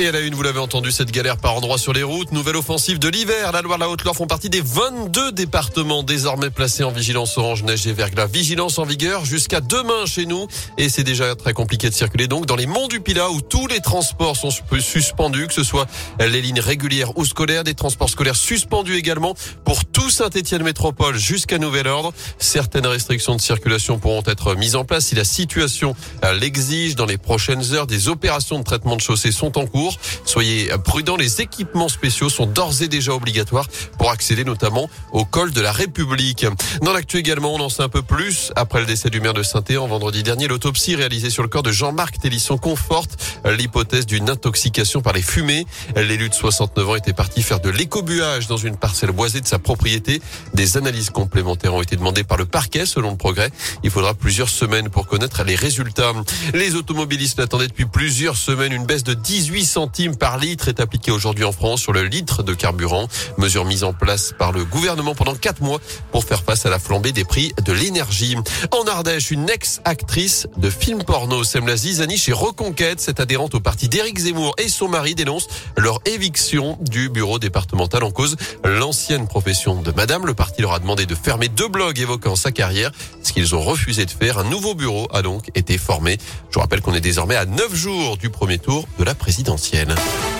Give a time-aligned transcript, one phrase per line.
[0.00, 2.32] Et à la une, vous l'avez entendu, cette galère par endroits sur les routes.
[2.32, 3.52] Nouvelle offensive de l'hiver.
[3.52, 7.86] La Loire, la Haute-Loire font partie des 22 départements désormais placés en vigilance orange, neige
[7.86, 8.26] et verglas.
[8.26, 10.46] Vigilance en vigueur jusqu'à demain chez nous.
[10.78, 13.66] Et c'est déjà très compliqué de circuler donc dans les monts du Pilat où tous
[13.66, 14.48] les transports sont
[14.80, 15.86] suspendus, que ce soit
[16.18, 19.34] les lignes régulières ou scolaires, des transports scolaires suspendus également
[19.66, 22.14] pour tout Saint-Étienne Métropole jusqu'à nouvel ordre.
[22.38, 25.94] Certaines restrictions de circulation pourront être mises en place si la situation
[26.40, 26.96] l'exige.
[26.96, 29.89] Dans les prochaines heures, des opérations de traitement de chaussée sont en cours.
[30.24, 35.52] Soyez prudents, les équipements spéciaux sont d'ores et déjà obligatoires pour accéder notamment au col
[35.52, 36.46] de la République.
[36.82, 38.52] Dans l'actu également, on en sait un peu plus.
[38.56, 41.62] Après le décès du maire de saint en vendredi dernier, l'autopsie réalisée sur le corps
[41.62, 45.66] de Jean-Marc Télisson conforte l'hypothèse d'une intoxication par les fumées.
[45.94, 49.58] L'élu de 69 ans était parti faire de l'écobuage dans une parcelle boisée de sa
[49.58, 50.20] propriété.
[50.54, 53.50] Des analyses complémentaires ont été demandées par le parquet selon le progrès.
[53.82, 56.12] Il faudra plusieurs semaines pour connaître les résultats.
[56.54, 61.12] Les automobilistes attendaient depuis plusieurs semaines une baisse de 18 centimes par litre est appliqué
[61.12, 63.06] aujourd'hui en France sur le litre de carburant.
[63.38, 66.80] Mesure mise en place par le gouvernement pendant quatre mois pour faire face à la
[66.80, 68.36] flambée des prix de l'énergie.
[68.72, 73.88] En Ardèche, une ex-actrice de film porno, Semla Zizani, chez Reconquête, cette adhérente au parti
[73.88, 79.80] d'Éric Zemmour et son mari dénonce leur éviction du bureau départemental en cause l'ancienne profession
[79.82, 80.26] de madame.
[80.26, 82.90] Le parti leur a demandé de fermer deux blogs évoquant sa carrière,
[83.22, 84.38] ce qu'ils ont refusé de faire.
[84.38, 86.18] Un nouveau bureau a donc été formé.
[86.48, 89.14] Je vous rappelle qu'on est désormais à neuf jours du premier tour de la
[89.60, 90.39] l'ancienne.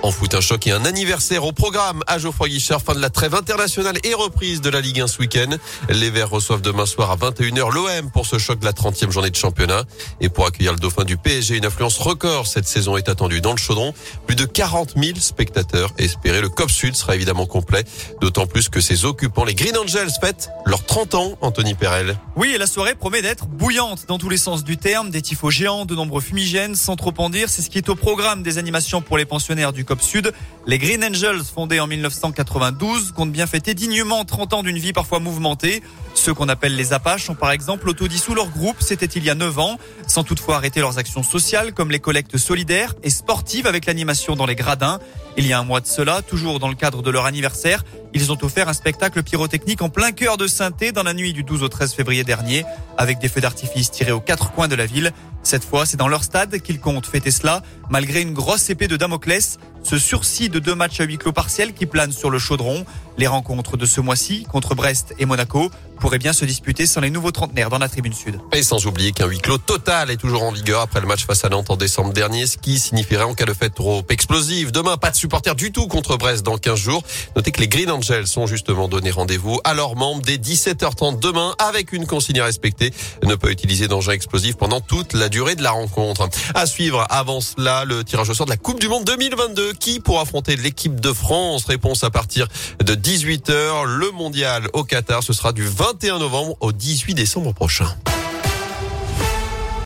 [0.00, 3.10] En foot, un choc et un anniversaire au programme à Geoffroy Guichard, fin de la
[3.10, 5.56] trêve internationale et reprise de la Ligue 1 ce week-end.
[5.88, 9.30] Les Verts reçoivent demain soir à 21h l'OM pour ce choc de la 30e journée
[9.30, 9.82] de championnat.
[10.20, 13.50] Et pour accueillir le dauphin du PSG, une influence record cette saison est attendue dans
[13.50, 13.92] le chaudron.
[14.28, 16.40] Plus de 40 000 spectateurs espérés.
[16.40, 17.82] Le COP Sud sera évidemment complet,
[18.20, 22.16] d'autant plus que ses occupants, les Green Angels, fêtent leurs 30 ans, Anthony Perel.
[22.36, 25.10] Oui, et la soirée promet d'être bouillante dans tous les sens du terme.
[25.10, 27.48] Des tifos géants, de nombreux fumigènes, sans trop en dire.
[27.48, 30.32] C'est ce qui est au programme des animations pour les pensionnaires du COP Sud.
[30.66, 35.18] Les Green Angels, fondés en 1992, comptent bien fêter dignement 30 ans d'une vie parfois
[35.18, 35.82] mouvementée.
[36.14, 39.34] Ceux qu'on appelle les Apaches ont par exemple autodissous leur groupe, c'était il y a
[39.34, 43.86] 9 ans, sans toutefois arrêter leurs actions sociales comme les collectes solidaires et sportives avec
[43.86, 44.98] l'animation dans les gradins.
[45.36, 48.32] Il y a un mois de cela, toujours dans le cadre de leur anniversaire, ils
[48.32, 51.62] ont offert un spectacle pyrotechnique en plein cœur de saint dans la nuit du 12
[51.62, 52.64] au 13 février dernier,
[52.96, 55.12] avec des feux d'artifice tirés aux quatre coins de la ville.
[55.42, 58.96] Cette fois, c'est dans leur stade qu'ils comptent fêter cela, malgré une grosse épée de
[58.96, 62.84] Damoclès, ce sursis de deux matchs à huis clos partiels qui planent sur le chaudron.
[63.18, 67.10] Les rencontres de ce mois-ci, contre Brest et Monaco, pourraient bien se disputer sans les
[67.10, 68.38] nouveaux trentenaires dans la tribune sud.
[68.52, 71.44] Et sans oublier qu'un huis clos total est toujours en vigueur après le match face
[71.44, 74.70] à Nantes en décembre dernier, ce qui signifierait en cas de fête trop explosive.
[74.70, 77.02] Demain, pas de supporters du tout contre Brest dans 15 jours.
[77.34, 81.56] Notez que les Green Angels sont justement donné rendez-vous à leurs membres dès 17h30 demain
[81.58, 82.92] avec une consigne à respecter.
[83.24, 86.28] Ne pas utiliser d'engins explosifs pendant toute la durée de la rencontre.
[86.54, 89.98] À suivre avant cela le tirage au sort de la Coupe du Monde 2022 qui
[89.98, 91.64] pour affronter l'équipe de France?
[91.64, 92.46] Réponse à partir
[92.84, 93.86] de 18h.
[93.86, 97.86] Le mondial au Qatar, ce sera du 21 novembre au 18 décembre prochain.